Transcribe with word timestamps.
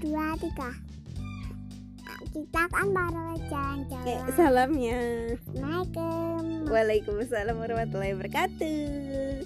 dua 0.00 0.36
tiga. 0.40 0.70
Kita 2.36 2.62
kan 2.68 2.92
baru 2.92 3.32
jalan-jalan. 3.48 4.04
Eh, 4.04 4.20
salamnya. 4.36 5.00
Assalamualaikum. 5.40 6.68
Waalaikumsalam 6.68 7.56
warahmatullahi 7.56 8.12
wabarakatuh. 8.12 9.40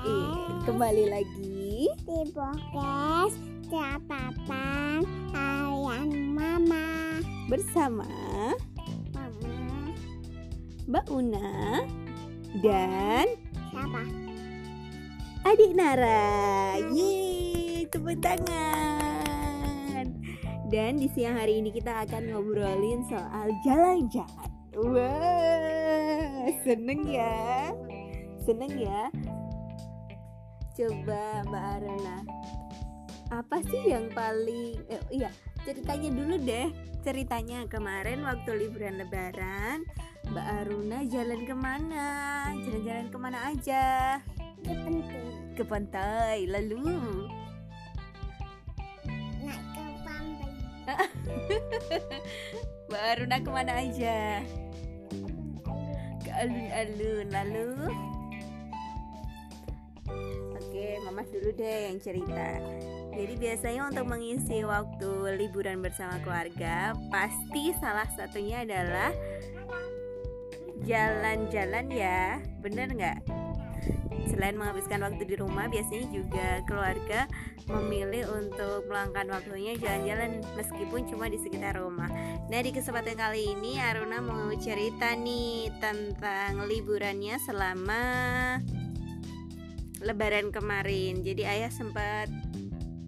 Iya, 0.00 0.32
kembali 0.64 1.04
lagi. 1.12 1.92
Di 1.92 2.20
podcast 2.32 3.36
catatan 3.68 5.04
harian 5.36 6.08
mama. 6.32 7.20
Bersama 7.52 8.08
mama. 9.12 9.92
Mbak 10.88 11.06
Una 11.12 11.84
dan 12.64 13.26
siapa? 13.70 14.02
Adik 15.46 15.72
Nara. 15.76 16.80
Yeay, 16.90 17.39
tepuk 18.00 18.16
tangan. 18.24 20.06
Dan 20.72 20.96
di 20.96 21.12
siang 21.12 21.36
hari 21.36 21.60
ini 21.60 21.68
kita 21.68 22.08
akan 22.08 22.32
ngobrolin 22.32 23.04
soal 23.12 23.52
jalan-jalan. 23.60 24.48
Wah, 24.72 26.48
seneng 26.64 27.04
ya? 27.04 27.68
Seneng 28.40 28.72
ya? 28.80 29.12
Coba 30.72 31.44
Mbak 31.44 31.64
Aruna, 31.76 32.16
apa 33.28 33.60
sih 33.68 33.92
yang 33.92 34.08
paling 34.16 34.80
eh, 34.88 35.02
iya 35.12 35.28
ceritanya 35.68 36.08
dulu 36.08 36.40
deh 36.40 36.72
ceritanya 37.04 37.68
kemarin 37.68 38.24
waktu 38.24 38.64
liburan 38.64 38.96
lebaran 38.96 39.84
Mbak 40.32 40.46
Aruna 40.64 41.04
jalan 41.04 41.44
ke 41.44 41.52
mana 41.52 42.08
jalan-jalan 42.64 43.06
ke 43.12 43.18
mana 43.20 43.38
aja 43.52 43.84
itu 44.56 44.72
penting 44.72 45.52
ke 45.52 45.62
pantai 45.68 46.48
lalu 46.48 47.28
Mbak 52.90 53.02
Aruna 53.14 53.36
ke 53.42 53.50
mana 53.50 53.72
aja? 53.80 54.42
Ke 56.22 56.30
alun-alun. 56.42 57.26
Lalu? 57.30 57.70
Oke 60.58 60.86
mama 61.02 61.22
dulu 61.26 61.50
deh 61.54 61.90
yang 61.90 61.98
cerita. 61.98 62.62
Jadi 63.10 63.34
biasanya 63.36 63.90
untuk 63.90 64.06
mengisi 64.06 64.62
waktu 64.62 65.36
liburan 65.36 65.82
bersama 65.82 66.22
keluarga 66.22 66.94
pasti 67.10 67.74
salah 67.82 68.06
satunya 68.14 68.62
adalah 68.62 69.10
jalan-jalan 70.86 71.86
ya. 71.90 72.38
Bener 72.62 72.88
nggak 72.94 73.39
Selain 74.28 74.56
menghabiskan 74.58 75.00
waktu 75.00 75.24
di 75.24 75.36
rumah, 75.40 75.70
biasanya 75.70 76.06
juga 76.12 76.60
keluarga 76.68 77.30
memilih 77.70 78.26
untuk 78.34 78.90
meluangkan 78.90 79.30
waktunya 79.30 79.78
jalan-jalan 79.78 80.42
meskipun 80.58 81.06
cuma 81.08 81.30
di 81.30 81.38
sekitar 81.38 81.78
rumah. 81.78 82.10
Nah, 82.50 82.60
di 82.60 82.74
kesempatan 82.74 83.16
kali 83.16 83.54
ini 83.54 83.78
Aruna 83.78 84.18
mau 84.18 84.50
cerita 84.58 85.14
nih 85.14 85.70
tentang 85.78 86.66
liburannya 86.66 87.38
selama 87.40 88.02
lebaran 90.02 90.50
kemarin. 90.50 91.20
Jadi 91.22 91.44
ayah 91.44 91.70
sempat 91.70 92.26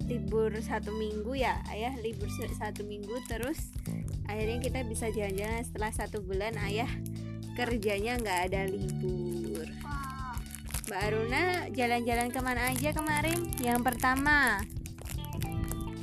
libur 0.06 0.52
satu 0.60 0.92
minggu 0.92 1.32
ya, 1.36 1.58
ayah 1.72 1.94
libur 2.04 2.28
satu 2.52 2.84
minggu 2.84 3.16
terus 3.26 3.72
akhirnya 4.28 4.58
kita 4.60 4.80
bisa 4.86 5.06
jalan-jalan 5.10 5.62
setelah 5.64 5.92
satu 5.92 6.20
bulan 6.20 6.54
ayah 6.68 6.88
kerjanya 7.56 8.20
nggak 8.20 8.40
ada 8.52 8.68
libur. 8.68 9.21
Mbak 10.92 11.08
Aruna 11.08 11.72
jalan-jalan 11.72 12.28
ke 12.28 12.40
mana 12.44 12.68
aja 12.68 12.92
kemarin? 12.92 13.48
Yang 13.64 13.80
pertama 13.80 14.60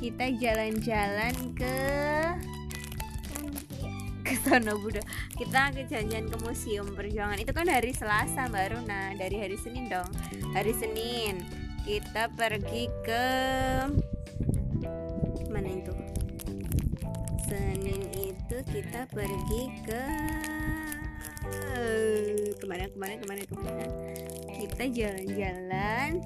kita 0.02 0.34
jalan-jalan 0.34 1.34
ke 1.54 1.76
ke 4.26 4.34
Sono 4.42 4.82
Budo. 4.82 4.98
Kita 5.38 5.70
ke 5.70 5.86
jalan-jalan 5.86 6.26
ke 6.26 6.36
Museum 6.42 6.90
Perjuangan. 6.90 7.38
Itu 7.38 7.54
kan 7.54 7.70
hari 7.70 7.94
Selasa 7.94 8.50
Mbak 8.50 8.62
Aruna, 8.66 9.14
dari 9.14 9.38
hari 9.38 9.54
Senin 9.62 9.86
dong. 9.86 10.10
Hari 10.58 10.74
Senin 10.74 11.38
kita 11.86 12.26
pergi 12.34 12.90
ke 13.06 13.26
mana 15.54 15.70
itu? 15.70 15.94
Senin 17.46 18.10
itu 18.10 18.56
kita 18.66 19.06
pergi 19.06 19.62
ke 19.86 20.02
ke 22.58 22.64
mana 22.66 22.90
ke 22.90 22.96
mana 22.98 23.14
ke 23.14 23.26
mana 23.30 23.42
ke 23.46 23.54
mana 23.54 23.99
kita 24.80 25.12
jalan-jalan. 25.12 26.24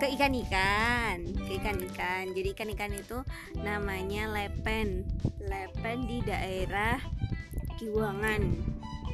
Ke 0.00 0.08
ikan-ikan. 0.16 1.20
Ke 1.20 1.52
ikan-ikan. 1.60 2.32
Jadi 2.32 2.48
ikan-ikan 2.56 2.96
itu 2.96 3.20
namanya 3.60 4.32
lepen. 4.32 5.04
Lepen 5.44 6.08
di 6.08 6.24
daerah 6.24 6.96
Kiwangan 7.76 8.40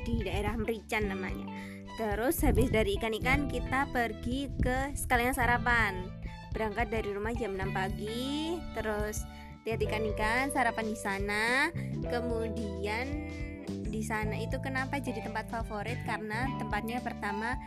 di 0.06 0.22
daerah 0.22 0.54
Merican 0.54 1.10
namanya. 1.10 1.50
Terus 1.98 2.46
habis 2.46 2.70
dari 2.70 2.94
ikan-ikan 2.94 3.50
kita 3.50 3.90
pergi 3.90 4.46
ke 4.62 4.94
sekalian 4.94 5.34
sarapan. 5.34 6.06
Berangkat 6.54 6.94
dari 6.94 7.10
rumah 7.10 7.34
jam 7.34 7.58
6 7.58 7.74
pagi. 7.74 8.54
Terus 8.78 9.26
lihat 9.68 9.84
ikan-ikan 9.84 10.48
sarapan 10.48 10.88
di 10.88 10.96
sana. 10.96 11.68
Kemudian 12.08 13.28
di 13.68 14.00
sana 14.00 14.40
itu 14.40 14.56
kenapa 14.64 14.96
jadi 14.96 15.20
tempat 15.20 15.52
favorit? 15.52 16.00
Karena 16.08 16.48
tempatnya 16.56 17.04
pertama 17.04 17.60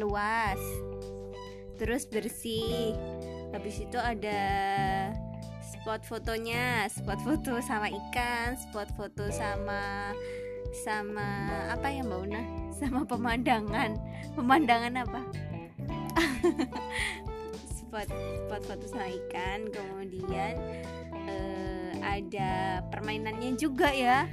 luas 0.00 0.56
terus 1.76 2.08
bersih. 2.08 2.96
Habis 3.52 3.84
itu 3.84 4.00
ada 4.00 4.40
spot 5.60 6.08
fotonya 6.08 6.88
spot 6.88 7.20
foto 7.20 7.60
sama 7.60 7.92
ikan 7.92 8.56
spot 8.56 8.88
foto 8.96 9.28
sama 9.28 10.14
sama 10.72 11.52
apa 11.68 11.92
ya 11.92 12.00
mbak 12.00 12.32
Una? 12.32 12.42
Sama 12.72 13.04
pemandangan. 13.04 14.00
Pemandangan 14.32 15.04
apa? 15.04 15.20
Spot 17.76 18.08
spot 18.08 18.62
foto 18.64 18.84
sama 18.88 19.04
ikan. 19.04 19.68
Kemudian 19.68 20.56
eh, 21.28 21.92
ada 22.02 22.82
permainannya 22.90 23.54
juga 23.56 23.88
ya. 23.90 24.28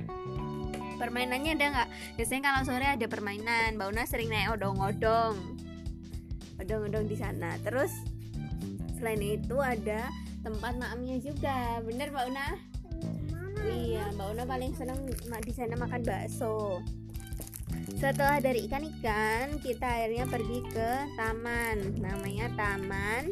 Permainannya 1.00 1.56
ada 1.56 1.66
nggak? 1.72 1.90
Biasanya 2.20 2.42
kalau 2.44 2.62
sore 2.68 2.88
ada 2.88 3.06
permainan 3.08 3.80
mbak 3.80 3.88
Una 3.96 4.04
sering 4.04 4.28
naik 4.28 4.60
odong-odong. 4.60 5.40
Odong-odong 6.60 7.08
di 7.08 7.16
sana. 7.16 7.56
Terus 7.64 7.92
selain 9.00 9.24
itu 9.24 9.56
ada 9.64 10.12
tempat 10.44 10.76
maamnya 10.76 11.16
juga. 11.24 11.80
Bener 11.88 12.12
mbak 12.12 12.26
Una 12.28 12.48
iya 13.64 14.12
mbak 14.12 14.28
Una 14.36 14.44
paling 14.44 14.76
seneng 14.76 15.08
di 15.46 15.54
sana 15.56 15.80
makan 15.80 16.04
bakso. 16.04 16.84
Setelah 17.96 18.44
dari 18.44 18.68
ikan-ikan 18.68 19.58
kita 19.64 19.88
akhirnya 19.88 20.28
pergi 20.28 20.60
ke 20.68 20.90
taman. 21.16 21.96
Namanya 22.04 22.52
taman 22.60 23.32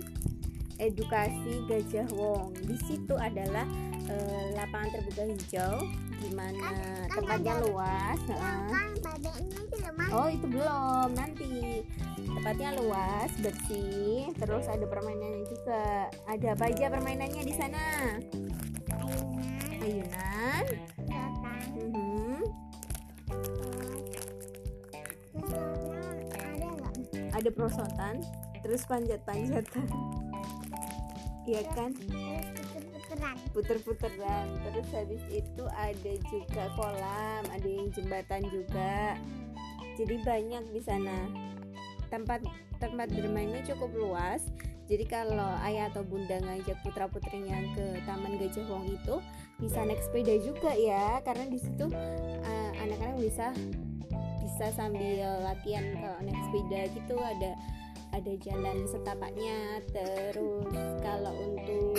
edukasi 0.77 1.65
Gajah 1.65 2.07
Wong. 2.13 2.53
Di 2.65 2.77
situ 2.85 3.13
adalah 3.17 3.65
eh, 4.07 4.45
lapangan 4.55 4.89
terbuka 4.93 5.23
hijau 5.27 5.75
di 6.17 6.33
mana 6.33 6.73
kan 6.73 7.21
tempatnya 7.21 7.61
luas 7.61 8.17
ya 8.25 8.33
heeh. 8.33 8.69
kan 8.73 8.89
babeknya 9.05 9.59
itu 9.61 9.75
lemah 9.85 10.07
Oh 10.09 10.27
itu 10.33 10.45
belum 10.49 11.09
nanti. 11.13 11.85
Tempatnya 12.25 12.69
luas 12.81 13.31
bersih 13.41 14.33
terus 14.37 14.65
ada 14.65 14.85
permainannya 14.89 15.45
juga. 15.45 16.09
Ada 16.25 16.47
apa 16.57 16.63
aja 16.73 16.85
permainannya 16.89 17.43
di 17.45 17.53
sana? 17.53 17.85
Ayunan. 19.77 20.65
Ayunan. 20.65 20.65
Mhm, 21.77 22.41
terus 25.37 27.31
ada 27.37 27.49
perosotan 27.53 28.15
terus 28.65 28.81
panjat-panjatan 28.89 29.85
Iya 31.47 31.63
kan? 31.71 31.95
Puter-puteran. 31.95 33.35
Puter-puteran. 33.55 34.47
Terus 34.67 34.87
habis 34.91 35.23
itu 35.31 35.63
ada 35.71 36.13
juga 36.27 36.63
kolam 36.75 37.43
ada 37.47 37.67
yang 37.67 37.87
jembatan 37.95 38.43
juga. 38.51 39.15
Jadi 39.95 40.15
banyak 40.27 40.63
di 40.75 40.81
sana. 40.83 41.31
Tempat 42.11 42.43
tempat 42.83 43.07
bermainnya 43.15 43.63
cukup 43.63 43.95
luas. 43.95 44.43
Jadi 44.87 45.03
kalau 45.07 45.51
ayah 45.67 45.91
atau 45.91 46.03
bunda 46.03 46.39
ngajak 46.39 46.79
putra 46.79 47.11
putrinya 47.11 47.59
ke 47.75 47.99
taman 48.07 48.39
gajah 48.39 48.63
wong 48.71 48.87
itu 48.87 49.19
bisa 49.59 49.83
naik 49.87 50.03
sepeda 50.03 50.35
juga 50.43 50.75
ya. 50.75 51.23
Karena 51.23 51.47
di 51.47 51.59
situ 51.63 51.87
eh, 52.43 52.71
anak-anak 52.83 53.23
bisa 53.23 53.55
bisa 54.43 54.67
sambil 54.75 55.47
latihan 55.47 55.95
kalau 55.95 56.19
naik 56.27 56.39
sepeda 56.43 56.81
gitu. 56.91 57.15
Ada 57.15 57.51
ada 58.17 58.33
jalan 58.41 58.77
setapaknya. 58.89 59.85
Terus 59.93 60.65
kalau 61.05 61.33
untuk 61.37 61.93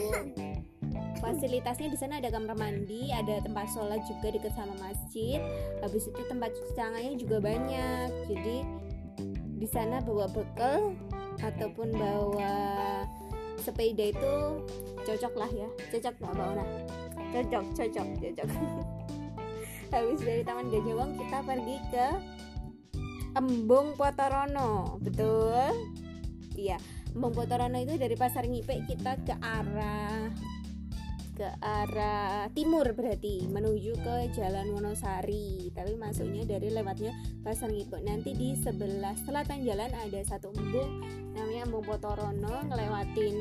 fasilitasnya 1.22 1.88
di 1.94 1.98
sana 1.98 2.18
ada 2.18 2.30
kamar 2.30 2.54
mandi 2.58 3.10
ada 3.14 3.42
tempat 3.42 3.70
sholat 3.70 4.02
juga 4.10 4.34
dekat 4.34 4.52
sama 4.58 4.74
masjid. 4.82 5.38
Habis 5.78 6.10
itu 6.10 6.22
tempat 6.26 6.50
cuci 6.54 6.72
tangannya 6.74 7.14
juga 7.14 7.38
banyak. 7.38 8.08
Jadi 8.26 8.56
di 9.58 9.66
sana 9.70 10.02
bawa 10.02 10.26
bekal 10.30 10.94
ataupun 11.38 11.94
bawa 11.94 12.54
sepeda 13.62 14.10
itu 14.10 14.34
cocok 15.06 15.34
lah 15.38 15.50
ya. 15.54 15.68
Cocok 15.94 16.14
nggak 16.18 16.32
mbak 16.34 16.48
Ona? 16.54 16.64
Cocok 17.34 17.64
cocok 17.78 18.08
cocok. 18.18 18.48
Habis 19.94 20.20
dari 20.20 20.44
Taman 20.44 20.68
Gajah 20.68 20.94
Wong 21.00 21.16
kita 21.16 21.38
pergi 21.48 21.76
ke 21.88 22.06
Embung 23.36 23.94
Potorono 23.94 24.98
betul 24.98 25.70
iya. 26.58 26.78
Embung 27.14 27.32
Potorono 27.32 27.78
itu 27.78 27.94
dari 27.94 28.18
Pasar 28.18 28.44
Ngipe 28.44 28.74
kita 28.84 29.16
ke 29.22 29.34
arah 29.38 30.28
ke 31.38 31.46
arah 31.62 32.50
timur 32.50 32.82
berarti 32.98 33.46
menuju 33.46 33.94
ke 34.02 34.34
Jalan 34.34 34.74
Wonosari. 34.74 35.70
Tapi 35.70 35.94
masuknya 35.94 36.42
dari 36.42 36.74
lewatnya 36.74 37.14
Pasar 37.46 37.70
Ngipe 37.70 38.02
nanti 38.02 38.34
di 38.34 38.58
sebelah 38.58 39.14
selatan 39.22 39.62
jalan 39.62 39.88
ada 39.94 40.20
satu 40.26 40.50
embung 40.50 41.06
namanya 41.38 41.62
Embung 41.70 41.86
Potorono 41.86 42.66
ngelewatin 42.66 43.36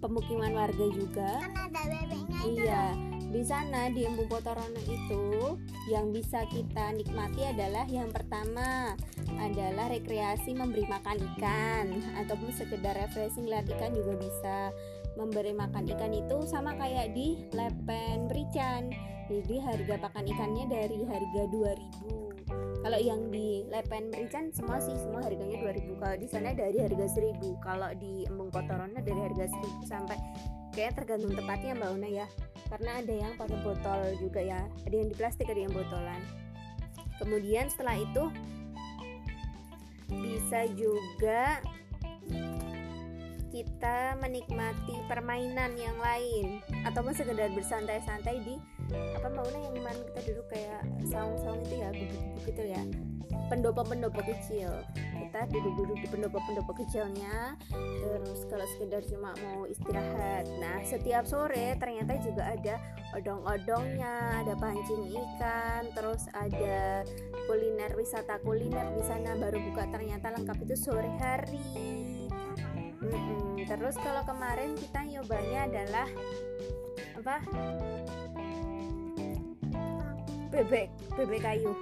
pemukiman 0.00 0.52
warga 0.56 0.86
juga. 0.88 1.30
Kan 1.44 1.54
ada 1.54 1.82
bebeknya 1.84 2.38
itu 2.48 2.62
Iya, 2.64 2.84
di 3.28 3.44
sana 3.44 3.92
di 3.92 4.08
Embung 4.08 4.28
Potorono 4.28 4.80
itu 4.88 5.56
yang 5.92 6.08
bisa 6.16 6.48
kita 6.48 6.96
nikmati 6.96 7.44
adalah 7.44 7.84
yang 7.88 8.08
pertama 8.08 8.96
adalah 9.36 9.92
rekreasi 9.92 10.56
memberi 10.56 10.88
makan 10.88 11.20
ikan 11.36 11.86
ataupun 12.24 12.48
sekedar 12.56 12.96
refreshing 12.96 13.44
lihat 13.44 13.68
ikan 13.68 13.92
juga 13.92 14.16
bisa 14.16 14.56
memberi 15.20 15.52
makan 15.52 15.84
ikan 15.92 16.12
itu 16.16 16.40
sama 16.48 16.72
kayak 16.80 17.12
di 17.12 17.36
Lepen 17.52 18.32
Merican 18.32 18.88
jadi 19.28 19.60
harga 19.60 19.94
pakan 20.08 20.24
ikannya 20.24 20.64
dari 20.72 21.04
harga 21.04 21.42
2000 21.52 22.80
kalau 22.80 22.96
yang 22.96 23.28
di 23.28 23.68
Lepen 23.68 24.08
Merican 24.08 24.48
semua 24.56 24.80
sih 24.80 24.96
semua 24.96 25.20
harganya 25.20 25.60
2000 25.60 26.00
kalau 26.00 26.16
di 26.16 26.28
sana 26.32 26.56
dari 26.56 26.80
harga 26.80 27.06
1000 27.12 27.44
kalau 27.60 27.92
di 28.00 28.24
Embung 28.24 28.48
Potorono 28.48 28.96
dari 29.04 29.20
harga 29.20 29.52
1000 29.52 29.84
sampai 29.84 30.16
kayak 30.72 30.96
tergantung 30.98 31.34
tempatnya 31.34 31.76
Mbak 31.76 31.90
Una 31.94 32.08
ya. 32.08 32.26
Karena 32.68 33.00
ada 33.00 33.14
yang 33.14 33.32
pakai 33.40 33.58
botol 33.64 34.00
juga 34.20 34.40
ya. 34.44 34.60
Ada 34.84 34.94
yang 34.94 35.08
di 35.08 35.16
plastik 35.16 35.48
ada 35.48 35.60
yang 35.60 35.72
botolan. 35.72 36.22
Kemudian 37.18 37.66
setelah 37.72 37.96
itu 37.98 38.28
bisa 40.08 40.64
juga 40.76 41.60
kita 43.48 44.20
menikmati 44.20 44.94
permainan 45.08 45.72
yang 45.80 45.96
lain. 45.98 46.60
Ataupun 46.84 47.16
sekedar 47.16 47.48
bersantai-santai 47.56 48.36
di 48.44 48.54
apa 49.16 49.28
Mbak 49.28 49.44
Una 49.52 49.58
yang 49.64 49.74
kemarin 49.76 50.02
kita 50.12 50.20
duduk 50.32 50.46
kayak 50.48 50.80
saung-saung 51.08 51.60
itu 51.64 51.74
ya 51.76 51.88
bubuk-bubuk 51.92 52.44
itu 52.48 52.62
ya 52.72 52.82
pendopo-pendopo 53.48 54.20
kecil. 54.24 54.70
Kita 54.94 55.48
duduk-duduk 55.48 55.98
di 56.00 56.08
pendopo-pendopo 56.08 56.72
kecilnya 56.76 57.56
terus 57.98 58.44
kalau 58.48 58.66
sekedar 58.76 59.02
cuma 59.08 59.32
mau 59.44 59.64
istirahat. 59.68 60.48
Nah 60.60 60.80
setiap 60.84 61.24
sore 61.28 61.76
ternyata 61.76 62.16
juga 62.20 62.48
ada 62.48 62.74
odong-odongnya 63.16 64.44
ada 64.44 64.54
pancing 64.56 65.12
ikan 65.12 65.88
terus 65.96 66.28
ada 66.36 67.04
kuliner 67.48 67.92
wisata 67.96 68.40
kuliner 68.44 68.88
di 68.96 69.02
sana 69.04 69.36
baru 69.36 69.60
buka. 69.72 69.88
Ternyata 69.92 70.32
lengkap 70.36 70.58
itu 70.64 70.76
sore 70.76 71.10
hari. 71.20 72.28
Mm-mm. 72.98 73.62
terus 73.64 73.94
kalau 74.00 74.26
kemarin 74.26 74.74
kita 74.74 75.00
nyobanya 75.06 75.70
adalah 75.70 76.08
apa? 77.16 77.36
Bebek 80.48 80.88
bebek 81.14 81.40
kayu 81.44 81.72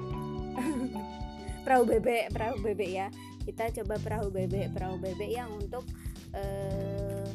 perahu 1.66 1.82
bebek 1.82 2.30
perahu 2.30 2.62
bebek 2.62 2.90
ya. 2.94 3.10
Kita 3.42 3.74
coba 3.82 3.98
perahu 3.98 4.30
bebek 4.30 4.70
perahu 4.70 5.02
bebek 5.02 5.30
yang 5.34 5.50
untuk 5.50 5.82
eh, 6.30 7.26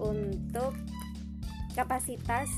untuk 0.00 0.72
kapasitas 1.76 2.48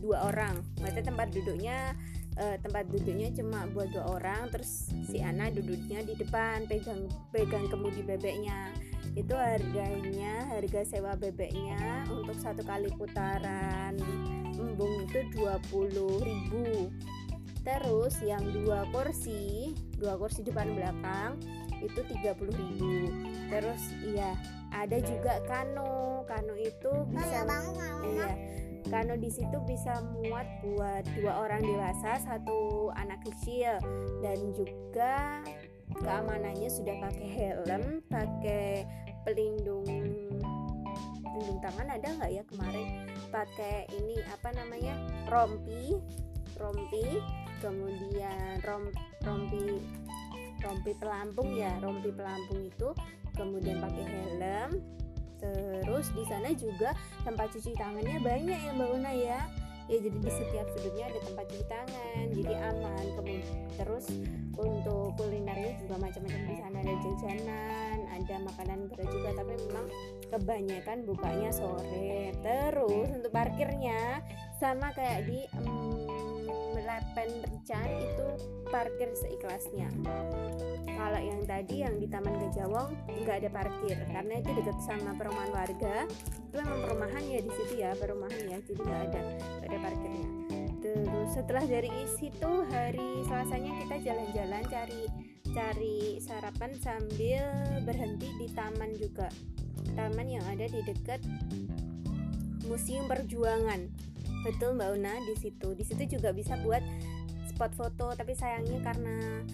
dua 0.00 0.32
orang. 0.32 0.64
Berarti 0.80 1.04
tempat 1.04 1.28
duduknya 1.28 1.92
eh, 2.40 2.56
tempat 2.64 2.88
duduknya 2.88 3.28
cuma 3.36 3.68
buat 3.76 3.92
dua 3.92 4.16
orang 4.16 4.48
terus 4.48 4.88
si 5.04 5.20
Ana 5.20 5.52
duduknya 5.52 6.00
di 6.00 6.16
depan 6.16 6.64
pegang 6.64 7.04
pegang 7.36 7.68
kemudi 7.68 8.00
bebeknya. 8.00 8.72
Itu 9.12 9.36
harganya 9.36 10.48
harga 10.56 10.88
sewa 10.88 11.12
bebeknya 11.20 12.08
untuk 12.08 12.40
satu 12.40 12.64
kali 12.64 12.88
putaran 12.96 14.00
embung 14.56 15.04
itu 15.04 15.20
20.000 15.36 17.11
terus 17.62 18.18
yang 18.26 18.42
dua 18.50 18.82
kursi 18.90 19.70
dua 19.98 20.18
kursi 20.18 20.42
depan 20.42 20.74
belakang 20.74 21.38
itu 21.82 21.98
30.000 21.98 23.50
terus 23.50 23.82
iya 24.02 24.34
ada 24.72 24.98
juga 25.04 25.38
kano. 25.44 26.24
Kano 26.24 26.54
itu 26.56 26.92
bisa 27.12 27.44
iya 28.08 28.30
kano 28.88 29.14
di 29.20 29.28
situ 29.28 29.56
bisa 29.68 30.00
muat 30.00 30.48
buat 30.64 31.04
dua 31.16 31.44
orang 31.44 31.60
dewasa 31.60 32.18
satu 32.24 32.88
anak 32.96 33.20
kecil. 33.26 33.76
Dan 34.24 34.56
juga 34.56 35.44
keamanannya 35.92 36.70
sudah 36.72 36.96
pakai 37.04 37.28
helm 37.28 38.00
pakai 38.08 38.88
pelindung 39.28 39.84
pelindung 41.20 41.60
tangan 41.60 41.88
ada 41.92 42.08
nggak 42.16 42.32
ya 42.32 42.42
kemarin? 42.48 42.88
Pakai 43.28 43.92
ini 43.92 44.16
apa 44.32 44.48
namanya 44.56 44.94
rompi 45.28 46.00
rompi 46.56 47.20
kemudian 47.62 48.58
rom, 48.66 48.90
rompi 49.22 49.78
rompi 50.62 50.92
pelampung 50.98 51.54
ya 51.54 51.74
rompi 51.82 52.10
pelampung 52.10 52.66
itu 52.66 52.90
kemudian 53.38 53.78
pakai 53.78 54.04
helm. 54.04 54.70
Terus 55.42 56.06
di 56.14 56.22
sana 56.30 56.54
juga 56.54 56.94
tempat 57.26 57.50
cuci 57.50 57.74
tangannya 57.74 58.22
banyak 58.22 58.58
ya 58.58 58.70
mbak 58.74 58.90
Una 58.94 59.10
ya. 59.10 59.40
Ya 59.90 59.98
jadi 59.98 60.14
di 60.14 60.30
setiap 60.30 60.66
sudutnya 60.78 61.10
ada 61.10 61.20
tempat 61.26 61.44
cuci 61.50 61.66
tangan 61.66 62.24
jadi 62.30 62.54
aman. 62.70 63.04
Kemudian 63.18 63.42
terus 63.74 64.06
untuk 64.54 65.18
kulinernya 65.18 65.74
juga 65.82 65.98
macam-macam. 65.98 66.40
Di 66.46 66.56
sana 66.62 66.76
ada 66.78 66.94
jajanan 67.02 67.98
ada 68.12 68.34
makanan 68.46 68.78
berat 68.86 69.08
juga 69.10 69.30
tapi 69.34 69.52
memang 69.66 69.86
kebanyakan 70.30 70.98
bukanya 71.02 71.50
sore. 71.50 72.30
Terus 72.38 73.08
untuk 73.10 73.34
parkirnya 73.34 74.22
sama 74.62 74.94
kayak 74.94 75.26
di 75.26 75.42
Lepen 76.92 77.40
Rican 77.48 77.88
itu 77.88 78.28
parkir 78.68 79.08
seikhlasnya. 79.16 79.88
Kalau 80.84 81.20
yang 81.24 81.40
tadi 81.48 81.80
yang 81.80 81.96
di 81.96 82.04
Taman 82.04 82.36
Gajawong 82.36 82.92
nggak 83.08 83.36
ada 83.40 83.48
parkir. 83.48 83.96
Karena 84.12 84.44
itu 84.44 84.50
dekat 84.60 84.76
sama 84.84 85.16
perumahan 85.16 85.56
warga. 85.56 86.04
Itu 86.52 86.60
memang 86.60 86.80
perumahan 86.84 87.24
ya 87.24 87.40
di 87.40 87.48
situ 87.48 87.80
ya 87.80 87.96
perumahan 87.96 88.44
ya. 88.44 88.60
Jadi 88.60 88.80
nggak 88.84 89.02
ada 89.08 89.20
nggak 89.40 89.68
ada 89.72 89.78
parkirnya. 89.80 90.28
Terus 90.84 91.28
setelah 91.32 91.64
dari 91.64 91.92
situ 92.20 92.52
hari 92.68 93.24
selasanya 93.24 93.72
kita 93.80 93.96
jalan-jalan 94.12 94.62
cari 94.68 95.02
cari 95.48 95.98
sarapan 96.20 96.76
sambil 96.76 97.48
berhenti 97.88 98.28
di 98.36 98.52
taman 98.52 98.92
juga. 99.00 99.32
Taman 99.96 100.28
yang 100.28 100.44
ada 100.44 100.68
di 100.68 100.84
dekat 100.84 101.24
Museum 102.68 103.08
Perjuangan 103.08 104.11
betul 104.42 104.74
Mbak 104.76 104.90
Una 104.98 105.14
di 105.22 105.34
situ. 105.38 105.74
Di 105.74 105.84
situ 105.86 106.18
juga 106.18 106.34
bisa 106.34 106.58
buat 106.60 106.82
spot 107.52 107.72
foto 107.78 108.06
tapi 108.16 108.32
sayangnya 108.34 108.80
karena 108.82 109.44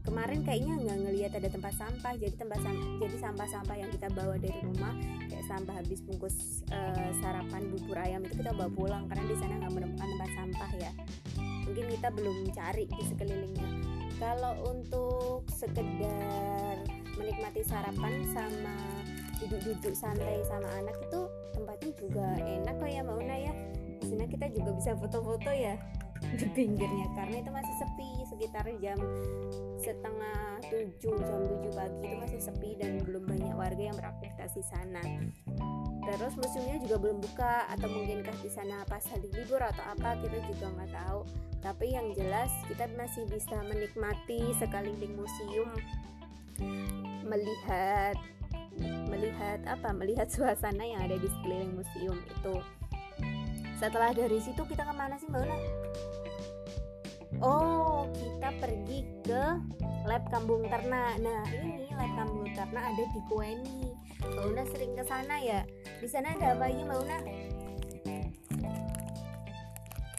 kemarin 0.00 0.40
kayaknya 0.42 0.74
nggak 0.80 0.98
ngelihat 1.06 1.32
ada 1.36 1.48
tempat 1.52 1.74
sampah 1.76 2.12
jadi 2.16 2.34
tempat 2.34 2.58
sam- 2.64 2.98
jadi 2.98 3.16
sampah-sampah 3.20 3.76
yang 3.76 3.90
kita 3.92 4.08
bawa 4.16 4.34
dari 4.40 4.58
rumah 4.64 4.96
kayak 5.28 5.44
sampah 5.44 5.74
habis 5.76 6.00
bungkus 6.02 6.64
eh, 6.72 7.10
sarapan 7.20 7.68
bubur 7.68 8.00
ayam 8.00 8.24
itu 8.24 8.40
kita 8.40 8.50
bawa 8.56 8.70
pulang 8.72 9.04
karena 9.12 9.24
di 9.28 9.36
sana 9.36 9.60
nggak 9.60 9.72
menemukan 9.76 10.08
tempat 10.16 10.30
sampah 10.34 10.70
ya. 10.80 10.92
Mungkin 11.70 11.84
kita 11.94 12.08
belum 12.10 12.36
cari 12.50 12.84
di 12.90 13.02
sekelilingnya. 13.06 13.70
Kalau 14.18 14.52
untuk 14.68 15.46
sekedar 15.54 16.76
menikmati 17.16 17.62
sarapan 17.64 18.26
sama 18.32 18.76
duduk-duduk 19.40 19.96
santai 19.96 20.44
sama 20.44 20.68
anak 20.76 20.96
itu 21.00 21.20
tempatnya 21.56 21.92
juga 21.96 22.26
enak 22.36 22.74
kok 22.76 22.90
ya 22.92 23.00
Mbak 23.00 23.16
Una 23.16 23.36
ya 23.40 23.52
di 24.00 24.06
sana 24.08 24.24
kita 24.24 24.48
juga 24.56 24.70
bisa 24.74 24.90
foto-foto 24.96 25.52
ya 25.52 25.76
di 26.20 26.46
pinggirnya 26.52 27.08
karena 27.16 27.36
itu 27.40 27.50
masih 27.52 27.74
sepi 27.80 28.10
sekitar 28.28 28.64
jam 28.80 28.98
setengah 29.80 30.60
tujuh 30.68 31.16
jam 31.16 31.40
tujuh 31.48 31.72
pagi 31.72 32.04
itu 32.04 32.16
masih 32.20 32.40
sepi 32.40 32.70
dan 32.76 33.00
belum 33.04 33.24
banyak 33.24 33.54
warga 33.56 33.82
yang 33.92 33.96
beraktivitas 33.96 34.52
di 34.52 34.64
sana. 34.64 35.04
Terus 36.00 36.32
museumnya 36.36 36.80
juga 36.80 36.96
belum 36.96 37.18
buka 37.22 37.70
atau 37.72 37.88
mungkinkah 37.88 38.36
di 38.40 38.50
sana 38.52 38.84
pas 38.88 39.04
hari 39.08 39.28
libur 39.32 39.60
atau 39.60 39.84
apa 39.96 40.16
kita 40.20 40.38
juga 40.48 40.66
nggak 40.76 40.92
tahu. 40.92 41.20
Tapi 41.60 41.86
yang 41.92 42.08
jelas 42.16 42.52
kita 42.68 42.88
masih 42.96 43.24
bisa 43.28 43.56
menikmati 43.68 44.40
sekeliling 44.60 45.16
museum 45.16 45.70
melihat 47.24 48.16
melihat 49.08 49.60
apa 49.68 49.92
melihat 49.92 50.28
suasana 50.28 50.84
yang 50.84 51.00
ada 51.04 51.16
di 51.20 51.28
sekeliling 51.28 51.72
museum 51.76 52.16
itu 52.16 52.54
setelah 53.80 54.12
dari 54.12 54.36
situ 54.36 54.60
kita 54.68 54.84
ke 54.84 54.92
mana 54.92 55.16
sih 55.16 55.24
mbak 55.32 55.48
Una? 55.48 55.56
Oh 57.40 58.04
kita 58.12 58.52
pergi 58.60 59.08
ke 59.24 59.44
lab 60.04 60.28
kambung 60.28 60.68
ternak. 60.68 61.16
Nah 61.24 61.48
ini 61.48 61.88
lab 61.96 62.12
kambung 62.12 62.52
ternak 62.52 62.84
ada 62.92 63.04
di 63.08 63.20
Kueni. 63.32 63.96
Mbak 64.20 64.44
Una 64.52 64.62
sering 64.68 64.92
ke 64.92 65.04
sana 65.08 65.40
ya? 65.40 65.64
Di 65.96 66.04
sana 66.04 66.36
ada 66.36 66.52
apa 66.52 66.68
aja 66.68 66.82
Mbak 66.84 66.98
Una? 67.00 67.18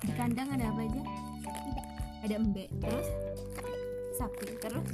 Di 0.02 0.12
kandang 0.18 0.50
ada 0.58 0.66
apa 0.66 0.82
aja? 0.82 1.02
Ada 2.26 2.34
embek 2.42 2.70
terus 2.82 3.08
sapi 4.18 4.58
terus. 4.58 4.88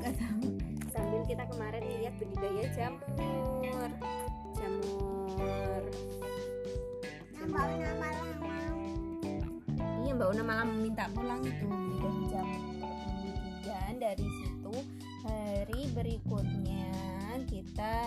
Nggak 0.00 0.12
tahu. 0.16 0.48
Sambil 0.88 1.20
kita 1.28 1.44
kemarin 1.52 1.84
lihat 1.84 2.16
budidaya 2.16 2.64
jamur 2.72 3.04
jamur 3.20 3.92
mbak 10.26 10.34
Una 10.34 10.42
malah 10.42 10.66
meminta 10.66 11.06
pulang 11.14 11.38
itu 11.46 11.70
budidaya 11.70 12.22
jamur 12.34 12.62
kemudian 12.82 13.94
dari 14.02 14.26
situ 14.26 14.74
hari 15.22 15.80
berikutnya 15.94 16.90
kita 17.46 17.98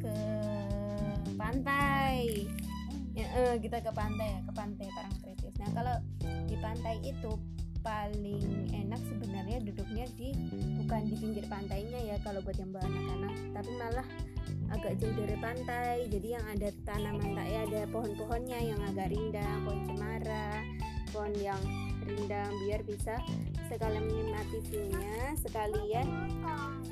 ke 0.00 0.18
pantai. 1.36 2.48
Ya, 3.12 3.26
eh, 3.44 3.54
kita 3.60 3.84
ke 3.84 3.92
pantai 3.92 4.30
ya 4.30 4.40
ke 4.40 4.52
pantai 4.56 4.86
Parangtritis 4.88 5.54
nah 5.60 5.68
kalau 5.76 5.96
di 6.48 6.56
pantai 6.64 6.96
itu 7.04 7.36
paling 7.84 8.72
enak 8.72 9.00
sebenarnya 9.04 9.58
duduknya 9.68 10.08
di 10.16 10.32
bukan 10.80 11.12
di 11.12 11.16
pinggir 11.18 11.44
pantainya 11.50 11.98
ya 12.08 12.16
kalau 12.24 12.40
buat 12.40 12.56
yang 12.56 12.72
anak-anak 12.72 13.34
tapi 13.52 13.70
malah 13.76 14.06
agak 14.72 14.96
jauh 15.00 15.12
dari 15.12 15.36
pantai. 15.40 15.96
Jadi 16.08 16.28
yang 16.32 16.46
ada 16.48 16.68
tanaman 16.88 17.36
tak 17.36 17.48
ya 17.52 17.60
ada 17.68 17.80
pohon-pohonnya 17.92 18.58
yang 18.64 18.80
agak 18.86 19.12
rindang 19.12 19.58
pohon 19.64 19.80
cemara 19.84 20.64
pohon 21.10 21.34
yang 21.40 21.60
rindang 22.08 22.50
biar 22.64 22.80
bisa 22.88 23.20
sekalian 23.68 24.08
menikmati 24.08 24.58
view-nya 24.72 25.36
sekalian 25.44 26.08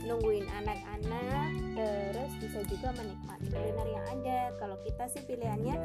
nungguin 0.05 0.45
anak-anak 0.45 1.49
terus 1.73 2.33
bisa 2.37 2.61
juga 2.69 2.93
menikmati 2.95 3.49
kuliner 3.49 3.89
yang 3.89 4.05
ada. 4.13 4.41
Kalau 4.61 4.77
kita 4.85 5.05
sih 5.09 5.25
pilihannya 5.25 5.77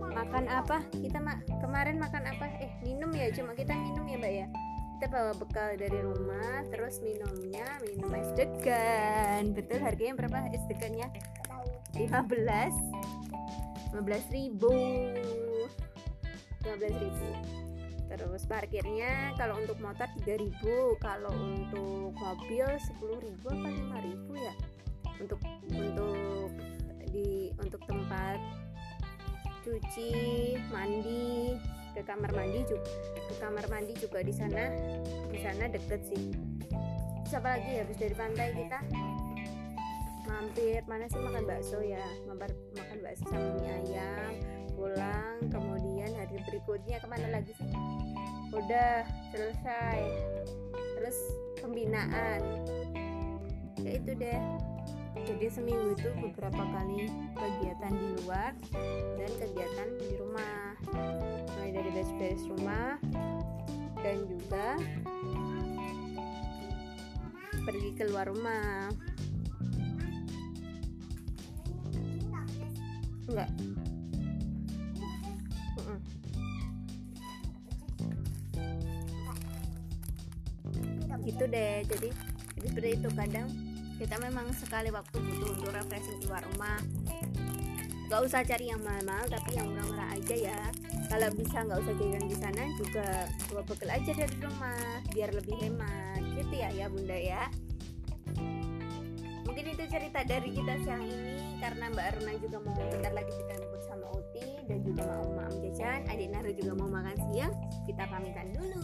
makan 0.00 0.44
apa? 0.48 0.80
Kita 0.88 1.20
mak 1.20 1.44
kemarin 1.60 2.00
makan 2.00 2.24
apa? 2.32 2.48
Eh 2.64 2.72
minum 2.80 3.12
ya 3.12 3.28
cuma 3.36 3.52
kita 3.52 3.76
minum 3.76 4.08
ya 4.08 4.16
mbak 4.16 4.32
ya? 4.32 4.46
Kita 4.98 5.06
bawa 5.12 5.32
bekal 5.36 5.76
dari 5.76 5.98
rumah 6.00 6.64
terus 6.72 7.04
minumnya 7.04 7.66
minum 7.84 8.08
es 8.16 8.32
degan. 8.32 9.52
Betul 9.52 9.84
harganya 9.84 10.16
berapa? 10.16 10.48
Es 10.50 10.64
degannya? 10.64 11.12
15 11.92 12.08
15 13.92 14.32
ribu. 14.32 14.72
15 16.64 17.02
ribu 17.04 17.61
terus 18.12 18.44
parkirnya 18.44 19.32
kalau 19.40 19.56
untuk 19.56 19.80
motor 19.80 20.08
3000 20.24 20.52
kalau 21.00 21.32
untuk 21.32 22.12
mobil 22.12 22.66
10.000 22.68 23.40
apa 23.40 23.68
5000 24.04 24.36
ya? 24.36 24.54
Untuk 25.22 25.40
untuk 25.72 26.50
di 27.12 27.52
untuk 27.60 27.80
tempat 27.84 28.40
cuci 29.62 30.10
mandi 30.72 31.56
ke 31.92 32.00
kamar 32.02 32.32
mandi 32.32 32.64
juga 32.64 32.88
ke 33.28 33.34
kamar 33.38 33.64
mandi 33.68 33.92
juga 34.00 34.24
di 34.24 34.34
sana 34.34 34.72
di 35.28 35.38
sana 35.40 35.68
deket 35.68 36.00
sih. 36.08 36.32
Terus 37.24 37.34
apa 37.38 37.56
lagi 37.56 37.70
habis 37.80 37.96
dari 37.96 38.14
pantai 38.16 38.48
kita? 38.56 38.78
Mampir 40.26 40.80
mana 40.88 41.04
sih 41.08 41.20
makan 41.20 41.44
bakso 41.44 41.78
ya? 41.84 42.02
Mampir 42.26 42.50
makan 42.76 42.98
bakso 43.04 43.24
sama 43.28 43.48
mie 43.60 43.70
ayam 43.70 44.32
pulang 44.82 45.38
kemudian 45.52 46.10
hari 46.16 46.42
berikutnya 46.42 46.98
ke 46.98 47.06
mana 47.06 47.28
lagi 47.30 47.52
sih 47.54 47.91
udah 48.52 49.02
selesai. 49.32 49.98
Terus 51.00 51.18
pembinaan. 51.58 52.40
Ya 53.80 53.90
itu 53.98 54.12
deh. 54.14 54.40
Jadi 55.22 55.46
seminggu 55.52 55.92
itu 55.94 56.08
beberapa 56.18 56.62
kali 56.62 57.06
kegiatan 57.36 57.92
di 57.92 58.08
luar 58.24 58.52
dan 59.20 59.30
kegiatan 59.38 59.88
di 60.00 60.08
rumah. 60.18 60.76
Mulai 61.56 61.70
dari 61.74 61.90
beres-beres 61.92 62.44
rumah 62.48 62.96
dan 64.02 64.16
juga 64.26 64.80
pergi 67.62 67.90
keluar 67.94 68.26
rumah. 68.26 68.90
Enggak 73.30 73.50
gitu 81.26 81.44
deh. 81.46 81.82
Jadi 81.86 82.08
seperti 82.62 82.88
itu. 82.98 83.08
Kadang 83.12 83.48
kita 83.98 84.16
memang 84.18 84.50
sekali 84.56 84.90
waktu 84.90 85.16
butuh 85.18 85.48
untuk 85.54 85.70
refreshing 85.70 86.18
keluar 86.26 86.42
rumah. 86.54 86.78
Gak 88.12 88.28
usah 88.28 88.44
cari 88.44 88.68
yang 88.68 88.82
mahal-mahal 88.84 89.24
tapi 89.24 89.56
yang 89.56 89.72
murah-murah 89.72 90.08
aja 90.12 90.36
ya. 90.36 90.60
Kalau 91.08 91.28
bisa 91.32 91.64
nggak 91.64 91.80
usah 91.80 91.94
jajan 91.96 92.24
di 92.28 92.36
sana 92.36 92.62
juga 92.76 93.04
bawa 93.48 93.62
bekal 93.64 93.88
aja 93.88 94.10
dari 94.12 94.36
rumah 94.36 95.00
biar 95.16 95.30
lebih 95.32 95.56
hemat. 95.60 96.20
Gitu 96.36 96.54
ya 96.56 96.68
ya 96.76 96.86
bunda 96.92 97.16
ya. 97.16 97.48
Mungkin 99.48 99.64
itu 99.76 99.84
cerita 99.88 100.24
dari 100.24 100.50
kita 100.52 100.76
siang 100.84 101.04
ini. 101.04 101.56
Karena 101.60 101.88
Mbak 101.92 102.04
Aruna 102.04 102.32
juga 102.40 102.56
mau 102.64 102.72
bentar 102.74 103.12
lagi 103.12 103.32
kita 103.32 103.52
jemput 103.60 103.82
sama 103.84 104.06
Uti 104.12 104.44
dan 104.68 104.78
juga 104.82 105.02
mau 105.08 105.26
Mam 105.32 105.52
Jajan. 105.60 106.00
Adik 106.08 106.28
Naru 106.32 106.50
juga 106.56 106.72
mau 106.76 106.88
makan 106.88 107.16
siang. 107.32 107.52
Kita 107.88 108.02
pamitan 108.12 108.48
dulu 108.56 108.80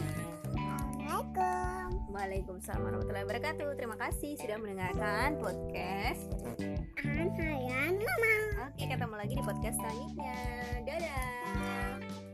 Assalamualaikum. 1.09 2.13
Waalaikumsalam 2.13 2.81
warahmatullahi 2.85 3.25
wabarakatuh. 3.25 3.69
Terima 3.81 3.97
kasih 3.97 4.37
sudah 4.37 4.61
mendengarkan 4.61 5.41
podcast. 5.41 6.29
Ahan 7.01 7.97
Mama. 7.97 8.35
Oke, 8.69 8.85
ketemu 8.85 9.15
lagi 9.17 9.33
di 9.33 9.41
podcast 9.41 9.81
selanjutnya. 9.81 10.37
Dadah. 10.85 12.28